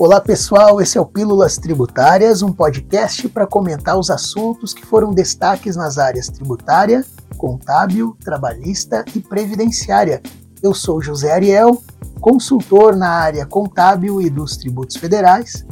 [0.00, 5.12] Olá pessoal, esse é o Pílulas Tributárias, um podcast para comentar os assuntos que foram
[5.12, 7.04] destaques nas áreas tributária,
[7.36, 10.22] contábil, trabalhista e previdenciária.
[10.62, 11.82] Eu sou José Ariel,
[12.20, 15.66] consultor na área contábil e dos tributos federais.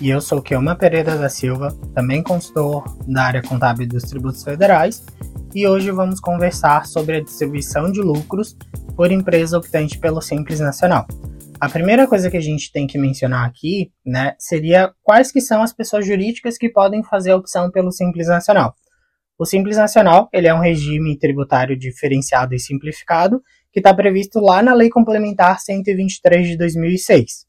[0.00, 4.42] E eu sou Kelma Pereira da Silva, também consultor da área contábil e dos tributos
[4.42, 5.04] federais.
[5.54, 8.56] E hoje vamos conversar sobre a distribuição de lucros
[8.96, 11.06] por empresa optante pelo Simples Nacional.
[11.58, 15.62] A primeira coisa que a gente tem que mencionar aqui, né, seria quais que são
[15.62, 18.74] as pessoas jurídicas que podem fazer a opção pelo Simples Nacional.
[19.38, 23.42] O Simples Nacional, ele é um regime tributário diferenciado e simplificado
[23.72, 27.46] que está previsto lá na Lei Complementar 123 de 2006.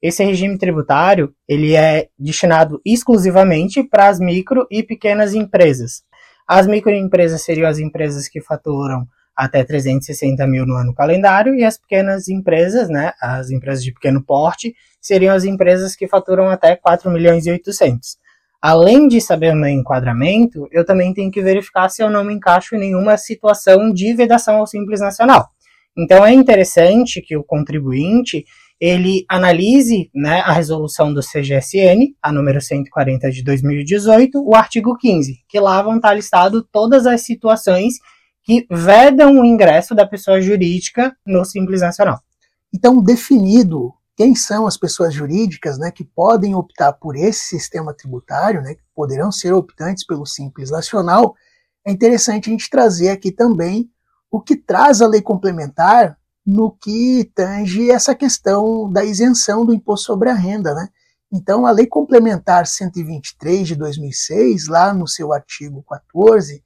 [0.00, 6.02] Esse regime tributário, ele é destinado exclusivamente para as micro e pequenas empresas.
[6.48, 11.78] As microempresas seriam as empresas que faturam até 360 mil no ano calendário, e as
[11.78, 17.10] pequenas empresas, né, as empresas de pequeno porte, seriam as empresas que faturam até 4
[17.10, 18.16] milhões e 800.
[18.62, 22.32] Além de saber o meu enquadramento, eu também tenho que verificar se eu não me
[22.32, 25.50] encaixo em nenhuma situação de vedação ao Simples Nacional.
[25.96, 28.44] Então é interessante que o contribuinte
[28.80, 35.40] ele analise né, a resolução do CGSN, a número 140 de 2018, o artigo 15,
[35.48, 37.94] que lá vão estar listadas todas as situações
[38.44, 42.20] que vedam o ingresso da pessoa jurídica no Simples Nacional.
[42.72, 48.62] Então, definido quem são as pessoas jurídicas né, que podem optar por esse sistema tributário,
[48.62, 51.34] né, que poderão ser optantes pelo Simples Nacional,
[51.86, 53.90] é interessante a gente trazer aqui também
[54.30, 60.06] o que traz a lei complementar no que tange essa questão da isenção do imposto
[60.06, 60.74] sobre a renda.
[60.74, 60.88] Né?
[61.32, 66.62] Então, a lei complementar 123 de 2006, lá no seu artigo 14,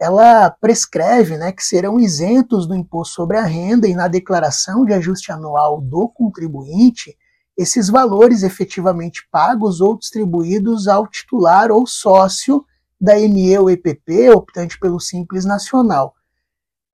[0.00, 4.94] ela prescreve né, que serão isentos do imposto sobre a renda e na declaração de
[4.94, 7.14] ajuste anual do contribuinte
[7.54, 12.64] esses valores efetivamente pagos ou distribuídos ao titular ou sócio
[12.98, 16.14] da ME ou EPP, optante pelo Simples Nacional.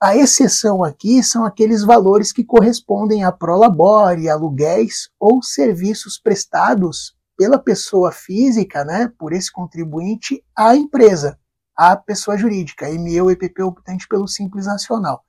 [0.03, 7.59] A exceção aqui são aqueles valores que correspondem a prolabore, aluguéis ou serviços prestados pela
[7.59, 11.39] pessoa física, né, por esse contribuinte, à empresa
[11.77, 15.23] a pessoa jurídica, ME EPP optante pelo Simples Nacional.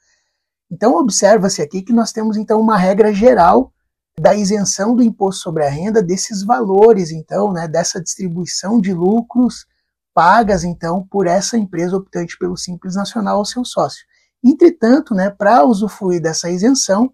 [0.72, 3.72] Então observa-se aqui que nós temos então uma regra geral
[4.20, 9.66] da isenção do imposto sobre a renda desses valores, então, né, dessa distribuição de lucros
[10.14, 14.04] pagas então por essa empresa optante pelo Simples Nacional ao seu sócio.
[14.44, 17.14] Entretanto, né, para usufruir dessa isenção,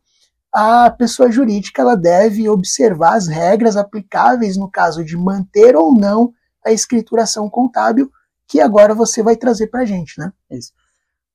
[0.54, 6.32] a pessoa jurídica ela deve observar as regras aplicáveis no caso de manter ou não
[6.66, 8.10] a escrituração contábil
[8.54, 10.32] que agora você vai trazer para a gente, né?
[10.52, 10.74] Isso.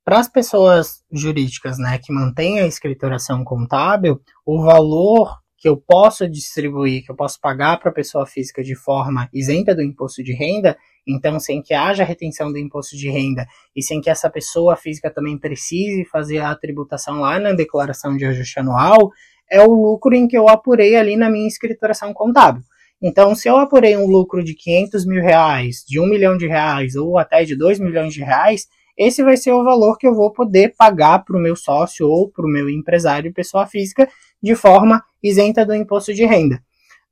[0.04, 6.28] Para as pessoas jurídicas, né, que mantêm a escrituração contábil, o valor que eu posso
[6.28, 10.32] distribuir, que eu posso pagar para a pessoa física de forma isenta do imposto de
[10.32, 14.76] renda, então sem que haja retenção do imposto de renda e sem que essa pessoa
[14.76, 19.10] física também precise fazer a tributação lá na declaração de ajuste anual,
[19.50, 22.62] é o lucro em que eu apurei ali na minha escrituração contábil.
[23.00, 26.96] Então, se eu apurei um lucro de 500 mil reais, de 1 milhão de reais
[26.96, 28.66] ou até de 2 milhões de reais,
[28.96, 32.28] esse vai ser o valor que eu vou poder pagar para o meu sócio ou
[32.28, 34.08] para o meu empresário pessoa física
[34.42, 36.60] de forma isenta do imposto de renda.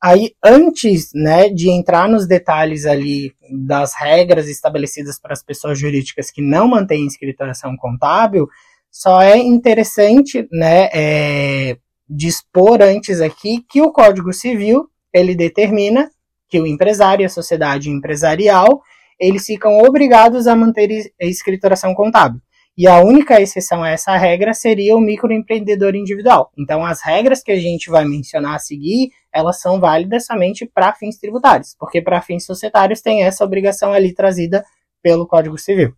[0.02, 3.32] Aí, antes né, de entrar nos detalhes ali
[3.66, 8.48] das regras estabelecidas para as pessoas jurídicas que não mantêm escrituração contábil,
[8.91, 16.10] só é interessante né, é, dispor antes aqui que o Código Civil ele determina
[16.49, 18.82] que o empresário e a sociedade empresarial
[19.19, 22.41] eles ficam obrigados a manter a escrituração contábil.
[22.77, 26.53] E a única exceção a essa regra seria o microempreendedor individual.
[26.59, 30.93] Então, as regras que a gente vai mencionar a seguir, elas são válidas somente para
[30.93, 34.62] fins tributários, porque para fins societários tem essa obrigação ali trazida
[35.03, 35.94] pelo Código Civil.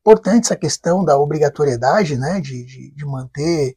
[0.00, 3.74] Importante essa questão da obrigatoriedade, né, de, de, de manter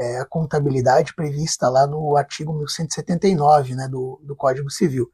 [0.00, 5.10] é, a contabilidade prevista lá no artigo 1179 né, do, do Código Civil.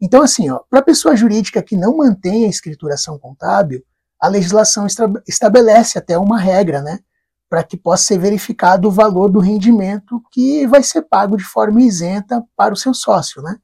[0.00, 3.82] Então, assim, para a pessoa jurídica que não mantém a escrituração contábil,
[4.20, 4.86] a legislação
[5.26, 7.00] estabelece até uma regra, né,
[7.48, 11.82] para que possa ser verificado o valor do rendimento que vai ser pago de forma
[11.82, 13.56] isenta para o seu sócio, né.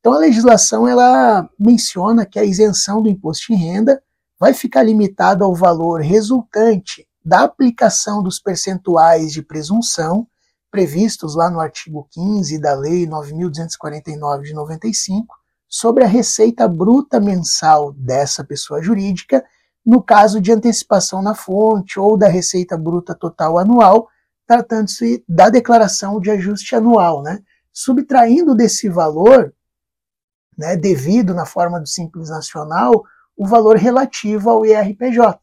[0.00, 4.02] Então, a legislação ela menciona que a isenção do imposto de renda
[4.40, 10.26] vai ficar limitada ao valor resultante da aplicação dos percentuais de presunção
[10.70, 15.36] previstos lá no artigo 15 da Lei 9.249 de 95
[15.68, 19.44] sobre a receita bruta mensal dessa pessoa jurídica
[19.84, 24.08] no caso de antecipação na fonte ou da receita bruta total anual,
[24.46, 27.40] tratando-se da declaração de ajuste anual, né?
[27.72, 29.54] Subtraindo desse valor
[30.56, 33.04] né, devido na forma do Simples Nacional
[33.36, 35.38] o valor relativo ao IRPJ.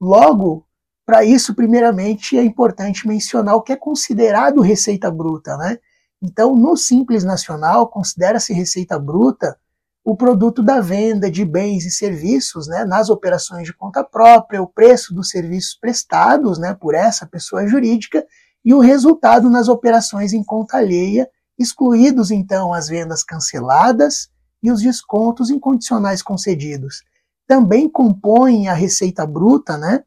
[0.00, 0.66] Logo,
[1.10, 5.56] para isso, primeiramente, é importante mencionar o que é considerado receita bruta.
[5.56, 5.76] Né?
[6.22, 9.58] Então, no Simples Nacional, considera-se receita bruta
[10.04, 14.68] o produto da venda de bens e serviços né, nas operações de conta própria, o
[14.68, 18.24] preço dos serviços prestados né, por essa pessoa jurídica
[18.64, 21.28] e o resultado nas operações em conta alheia,
[21.58, 24.28] excluídos então as vendas canceladas
[24.62, 27.02] e os descontos incondicionais concedidos.
[27.48, 30.04] Também compõem a receita bruta né,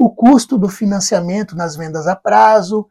[0.00, 2.86] o custo do financiamento nas vendas a prazo,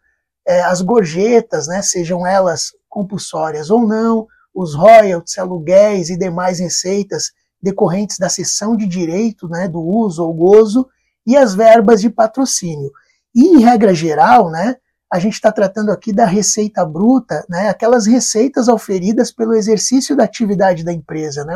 [0.48, 7.32] é, as gorjetas, né, sejam elas compulsórias ou não, os royalties, aluguéis e demais receitas
[7.60, 10.88] decorrentes da cessão de direito né, do uso ou gozo
[11.26, 12.92] e as verbas de patrocínio.
[13.34, 14.76] E, em regra geral, né,
[15.12, 20.26] a gente está tratando aqui da receita bruta, né, aquelas receitas auferidas pelo exercício da
[20.26, 21.56] atividade da empresa, né,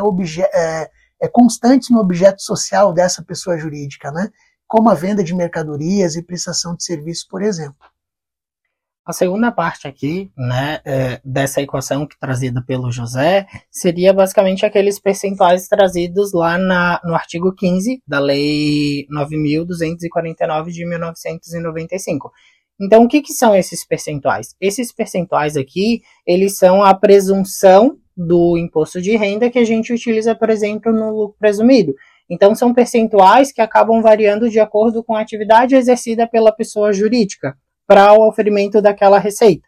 [0.51, 0.89] é,
[1.21, 4.31] é constantes no objeto social dessa pessoa jurídica, né,
[4.73, 7.77] como a venda de mercadorias e prestação de serviços, por exemplo.
[9.05, 14.99] A segunda parte aqui, né, é, dessa equação que trazida pelo José, seria basicamente aqueles
[14.99, 22.31] percentuais trazidos lá na, no artigo 15 da Lei 9.249 de 1995.
[22.81, 24.55] Então, o que, que são esses percentuais?
[24.59, 30.33] Esses percentuais aqui, eles são a presunção do imposto de renda que a gente utiliza,
[30.33, 31.93] por exemplo, no lucro presumido.
[32.29, 37.55] Então, são percentuais que acabam variando de acordo com a atividade exercida pela pessoa jurídica
[37.85, 39.67] para o oferimento daquela receita.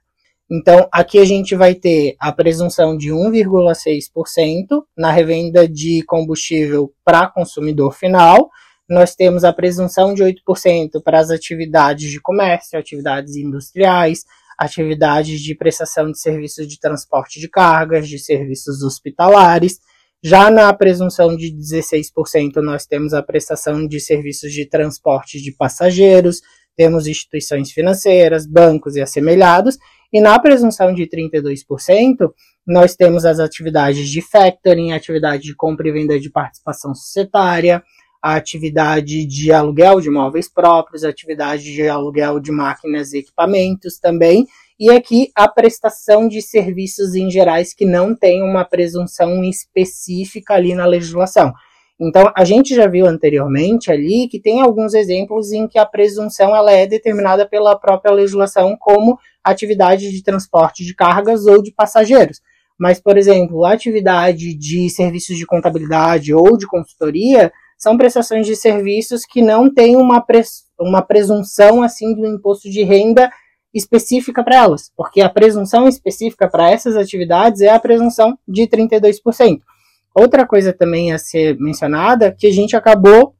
[0.49, 7.27] Então, aqui a gente vai ter a presunção de 1,6% na revenda de combustível para
[7.27, 8.49] consumidor final.
[8.87, 14.23] Nós temos a presunção de 8% para as atividades de comércio, atividades industriais,
[14.55, 19.79] atividades de prestação de serviços de transporte de cargas, de serviços hospitalares.
[20.27, 26.41] Já na presunção de 16%, nós temos a prestação de serviços de transporte de passageiros,
[26.75, 29.77] temos instituições financeiras, bancos e assemelhados,
[30.11, 32.31] e na presunção de 32%,
[32.65, 37.83] nós temos as atividades de factoring, atividade de compra e venda de participação societária,
[38.19, 44.47] a atividade de aluguel de imóveis próprios, atividade de aluguel de máquinas e equipamentos também,
[44.79, 50.75] e aqui a prestação de serviços em gerais que não tem uma presunção específica ali
[50.75, 51.53] na legislação.
[51.99, 56.53] Então, a gente já viu anteriormente ali que tem alguns exemplos em que a presunção
[56.53, 62.41] ela é determinada pela própria legislação como atividade de transporte de cargas ou de passageiros.
[62.77, 68.57] Mas, por exemplo, a atividade de serviços de contabilidade ou de consultoria são prestações de
[68.57, 73.31] serviços que não têm uma, pres uma presunção assim do imposto de renda
[73.75, 79.59] específica para elas, porque a presunção específica para essas atividades é a presunção de 32%.
[80.15, 83.35] Outra coisa também a ser mencionada, que a gente acabou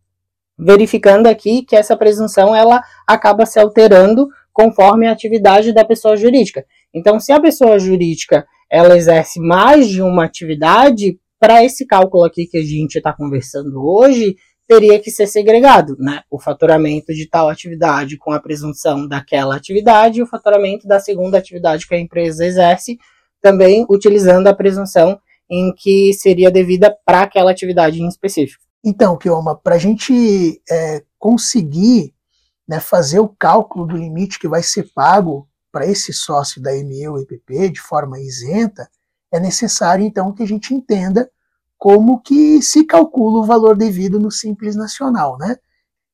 [0.57, 6.65] verificando aqui que essa presunção ela acaba se alterando conforme a atividade da pessoa jurídica.
[6.93, 12.47] Então, se a pessoa jurídica ela exerce mais de uma atividade, para esse cálculo aqui
[12.47, 14.35] que a gente está conversando hoje,
[14.67, 16.23] teria que ser segregado, né?
[16.29, 21.37] O faturamento de tal atividade com a presunção daquela atividade e o faturamento da segunda
[21.37, 22.97] atividade que a empresa exerce,
[23.41, 25.19] também utilizando a presunção
[25.49, 28.63] em que seria devida para aquela atividade em específico.
[28.83, 32.13] Então, Kioma, para a gente é, conseguir
[32.67, 37.19] né, fazer o cálculo do limite que vai ser pago para esse sócio da MU
[37.19, 38.89] EPP de forma isenta,
[39.31, 41.29] é necessário então que a gente entenda
[41.77, 45.57] como que se calcula o valor devido no Simples Nacional, né?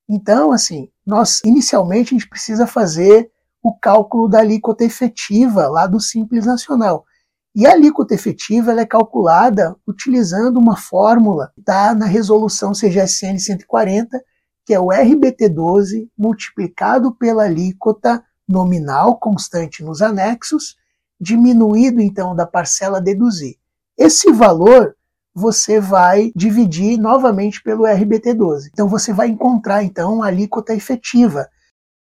[0.10, 3.32] Então, assim, nós inicialmente a gente precisa fazer
[3.64, 7.06] o cálculo da alíquota efetiva lá do Simples Nacional.
[7.54, 14.22] E a alíquota efetiva é calculada utilizando uma fórmula tá, na resolução CGSN 140,
[14.66, 20.76] que é o RBT12 multiplicado pela alíquota nominal constante nos anexos,
[21.20, 23.58] diminuído então da parcela deduzir.
[23.98, 24.96] Esse valor
[25.34, 28.70] você vai dividir novamente pelo RBT12.
[28.72, 31.48] Então você vai encontrar então a alíquota efetiva.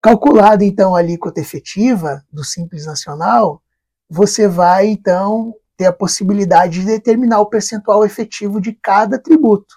[0.03, 3.63] Calculada então a alíquota efetiva do Simples Nacional,
[4.09, 9.77] você vai então ter a possibilidade de determinar o percentual efetivo de cada tributo,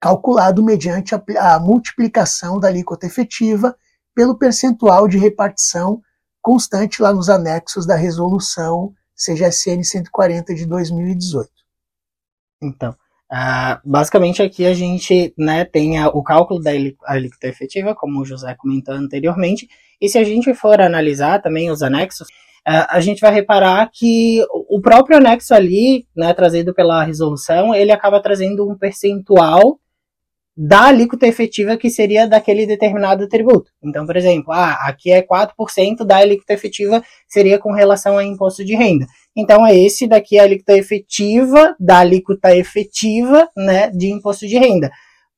[0.00, 1.22] calculado mediante a,
[1.54, 3.76] a multiplicação da alíquota efetiva
[4.14, 6.00] pelo percentual de repartição
[6.40, 11.50] constante lá nos anexos da resolução CGSN 140 de 2018.
[12.62, 18.20] Então, uh, basicamente aqui a gente né, tem a, o cálculo da alíquota efetiva, como
[18.20, 19.68] o José comentou anteriormente,
[20.00, 22.26] e se a gente for analisar também os anexos,
[22.66, 27.92] é, a gente vai reparar que o próprio anexo ali, né, trazido pela resolução, ele
[27.92, 29.78] acaba trazendo um percentual
[30.56, 33.70] da alíquota efetiva que seria daquele determinado tributo.
[33.84, 38.64] Então, por exemplo, ah, aqui é 4% da alíquota efetiva seria com relação a imposto
[38.64, 39.06] de renda.
[39.36, 44.90] Então, é esse daqui a alíquota efetiva da alíquota efetiva né, de imposto de renda.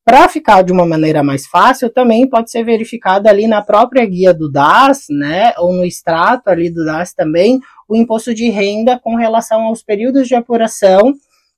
[0.04, 4.32] Para ficar de uma maneira mais fácil, também pode ser verificado ali na própria guia
[4.32, 9.16] do DAS, né, ou no extrato ali do DAS também, o imposto de renda com
[9.16, 11.12] relação aos períodos de apuração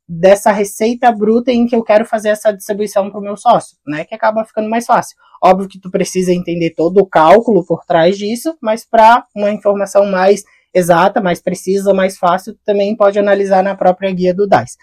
[0.08, 4.04] dessa receita bruta em que eu quero fazer essa distribuição para o meu sócio, né?
[4.04, 5.16] Que acaba ficando mais fácil.
[5.40, 10.04] Óbvio que tu precisa entender todo o cálculo por trás disso, mas para uma informação
[10.06, 10.42] mais
[10.74, 14.76] exata, mais precisa, mais fácil, também pode analisar na própria guia do DAS.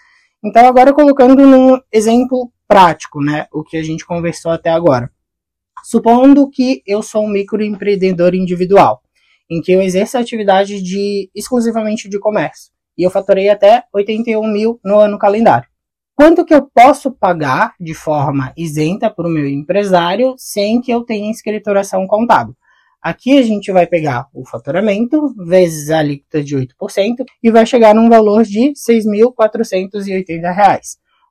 [0.44, 3.46] Então, agora colocando num exemplo prático, né?
[3.52, 5.10] O que a gente conversou até agora.
[5.84, 9.00] Supondo que eu sou um microempreendedor individual,
[9.50, 14.44] em que eu exerço a atividade de exclusivamente de comércio e eu faturei até 81
[14.52, 15.68] mil no ano calendário.
[16.16, 21.04] Quanto que eu posso pagar de forma isenta para o meu empresário sem que eu
[21.04, 22.56] tenha escrituração contábil?
[23.02, 26.66] Aqui a gente vai pegar o faturamento vezes a alíquota de 8%
[27.42, 30.80] e vai chegar num valor de R$ 6.480.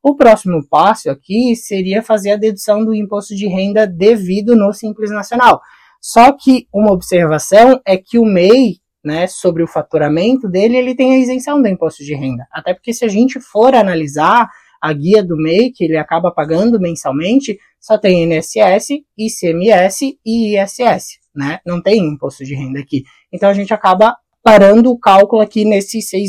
[0.02, 5.12] O próximo passo aqui seria fazer a dedução do imposto de renda devido no Simples
[5.12, 5.60] Nacional.
[6.02, 11.14] Só que uma observação é que o MEI né, sobre o faturamento dele, ele tem
[11.14, 12.46] a isenção do imposto de renda.
[12.52, 14.50] Até porque se a gente for analisar
[14.82, 21.20] a guia do MEI, que ele acaba pagando mensalmente, só tem INSS, ICMS e ISS,
[21.38, 21.60] né?
[21.66, 23.04] Não tem imposto de renda aqui.
[23.32, 26.20] Então a gente acaba parando o cálculo aqui nesses R$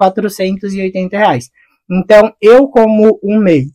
[0.00, 1.48] 6.480.
[1.90, 3.66] Então, eu como um MEI,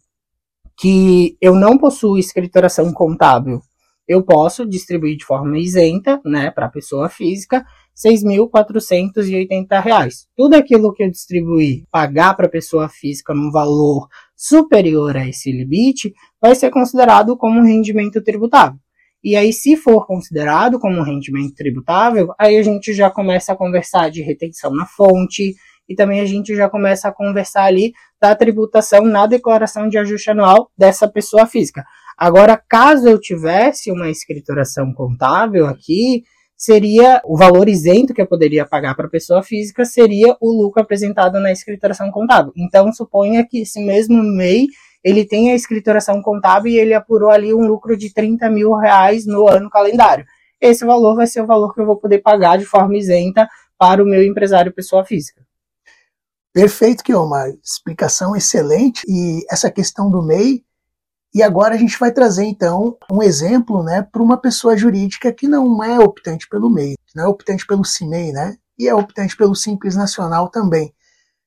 [0.78, 3.62] que eu não possuo escrituração contábil,
[4.08, 10.28] eu posso distribuir de forma isenta, né, para pessoa física, 6.480 reais.
[10.36, 16.14] Tudo aquilo que eu distribuir, pagar para pessoa física num valor superior a esse limite,
[16.42, 18.80] vai ser considerado como um rendimento tributável.
[19.26, 23.56] E aí, se for considerado como um rendimento tributável, aí a gente já começa a
[23.56, 25.56] conversar de retenção na fonte,
[25.90, 27.92] e também a gente já começa a conversar ali
[28.22, 31.84] da tributação na declaração de ajuste anual dessa pessoa física.
[32.16, 36.24] Agora, caso eu tivesse uma escrituração contábil aqui,
[36.56, 40.84] seria o valor isento que eu poderia pagar para a pessoa física seria o lucro
[40.84, 42.54] apresentado na escrituração contábil.
[42.56, 44.68] Então, suponha que esse mesmo MEI
[45.06, 49.24] ele tem a escrituração contábil e ele apurou ali um lucro de 30 mil reais
[49.28, 50.26] no ano calendário.
[50.60, 53.48] Esse valor vai ser o valor que eu vou poder pagar de forma isenta
[53.78, 55.46] para o meu empresário pessoa física.
[56.52, 57.50] Perfeito, Kioma.
[57.64, 59.04] Explicação excelente.
[59.08, 60.64] E essa questão do MEI
[61.36, 65.48] e agora a gente vai trazer então um exemplo né, para uma pessoa jurídica que
[65.48, 68.56] não é optante pelo MEI, não é optante pelo CIMEI, né?
[68.80, 70.94] E é optante pelo Simples Nacional também.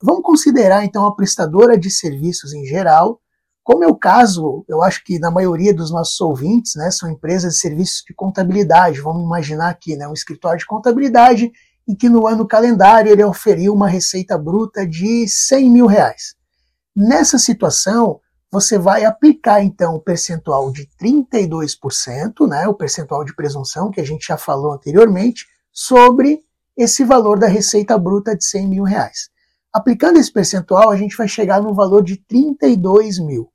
[0.00, 3.20] Vamos considerar então a prestadora de serviços em geral,
[3.68, 7.52] como é o caso, eu acho que na maioria dos nossos ouvintes, né, são empresas
[7.52, 9.02] de serviços de contabilidade.
[9.02, 11.52] Vamos imaginar aqui, né, um escritório de contabilidade
[11.87, 16.34] em que no ano calendário ele oferiu uma receita bruta de 100 mil reais.
[16.96, 18.20] Nessa situação,
[18.50, 24.06] você vai aplicar então o percentual de 32%, né, o percentual de presunção que a
[24.06, 26.40] gente já falou anteriormente, sobre
[26.75, 29.28] esse valor da receita bruta de 100 mil reais.
[29.70, 33.52] Aplicando esse percentual, a gente vai chegar no valor de 32 mil.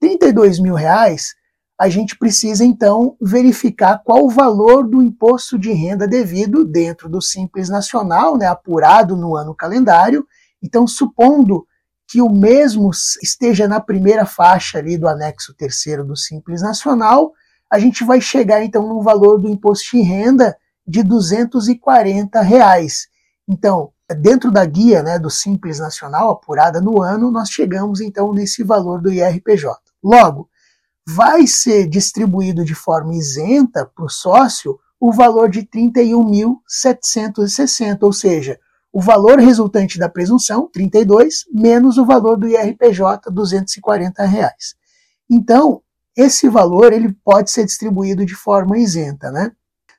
[0.00, 1.34] 32 mil reais,
[1.78, 7.20] a gente precisa então verificar qual o valor do imposto de renda devido dentro do
[7.20, 10.26] Simples Nacional, né, apurado no ano calendário.
[10.62, 11.66] Então, supondo
[12.08, 12.90] que o mesmo
[13.22, 17.32] esteja na primeira faixa ali do anexo terceiro do Simples Nacional,
[17.70, 23.08] a gente vai chegar então no valor do imposto de renda de 240 reais.
[23.46, 28.62] Então, dentro da guia né, do Simples Nacional, apurada no ano, nós chegamos então nesse
[28.62, 29.85] valor do IRPJ.
[30.06, 30.48] Logo,
[31.04, 38.56] vai ser distribuído de forma isenta para o sócio o valor de 31.760, ou seja,
[38.92, 44.76] o valor resultante da presunção, 32, menos o valor do IRPJ, 240 reais.
[45.28, 45.82] Então,
[46.16, 49.50] esse valor ele pode ser distribuído de forma isenta, né?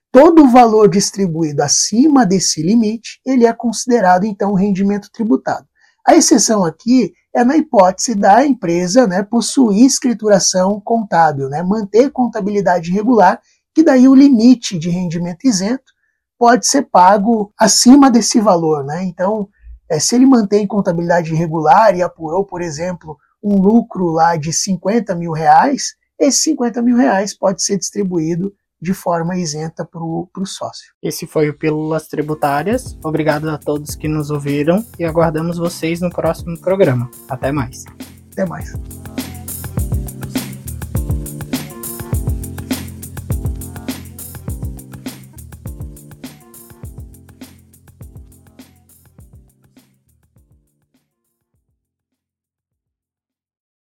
[0.10, 5.67] Todo valor distribuído acima desse limite, ele é considerado então rendimento tributado.
[6.08, 12.92] A exceção aqui é na hipótese da empresa né, possuir escrituração contábil, né, manter contabilidade
[12.92, 13.42] regular,
[13.76, 15.92] que daí o limite de rendimento isento
[16.40, 18.86] pode ser pago acima desse valor.
[18.86, 19.04] Né?
[19.04, 19.50] Então,
[19.90, 25.14] é, se ele mantém contabilidade regular e apurou, por exemplo, um lucro lá de 50
[25.14, 30.94] mil reais, esses 50 mil reais pode ser distribuído de forma isenta para o sócio.
[31.02, 32.98] Esse foi o Pílulas Tributárias.
[33.04, 37.10] Obrigado a todos que nos ouviram e aguardamos vocês no próximo programa.
[37.30, 37.84] Até mais.
[38.32, 38.74] Até mais.